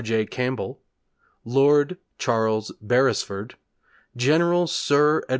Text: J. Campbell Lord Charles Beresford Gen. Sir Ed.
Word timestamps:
J. 0.03 0.25
Campbell 0.25 0.79
Lord 1.45 1.97
Charles 2.17 2.71
Beresford 2.81 3.53
Gen. 4.15 4.65
Sir 4.65 5.23
Ed. 5.29 5.29